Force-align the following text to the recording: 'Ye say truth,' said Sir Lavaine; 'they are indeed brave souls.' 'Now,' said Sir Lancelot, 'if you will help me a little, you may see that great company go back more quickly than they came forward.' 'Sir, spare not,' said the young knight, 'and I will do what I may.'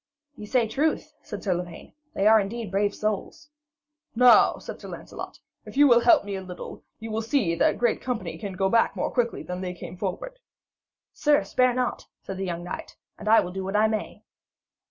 'Ye 0.35 0.47
say 0.47 0.67
truth,' 0.67 1.13
said 1.21 1.43
Sir 1.43 1.53
Lavaine; 1.53 1.93
'they 2.15 2.25
are 2.25 2.39
indeed 2.39 2.71
brave 2.71 2.95
souls.' 2.95 3.51
'Now,' 4.15 4.57
said 4.57 4.81
Sir 4.81 4.87
Lancelot, 4.87 5.37
'if 5.67 5.77
you 5.77 5.87
will 5.87 5.99
help 5.99 6.25
me 6.25 6.33
a 6.35 6.41
little, 6.41 6.83
you 6.99 7.11
may 7.11 7.21
see 7.21 7.53
that 7.53 7.77
great 7.77 8.01
company 8.01 8.35
go 8.39 8.67
back 8.67 8.95
more 8.95 9.11
quickly 9.11 9.43
than 9.43 9.61
they 9.61 9.75
came 9.75 9.97
forward.' 9.97 10.39
'Sir, 11.13 11.43
spare 11.43 11.75
not,' 11.75 12.07
said 12.23 12.37
the 12.37 12.45
young 12.45 12.63
knight, 12.63 12.97
'and 13.19 13.27
I 13.29 13.41
will 13.41 13.51
do 13.51 13.63
what 13.63 13.75
I 13.75 13.87
may.' 13.87 14.23